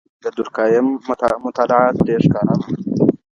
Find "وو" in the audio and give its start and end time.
2.59-2.65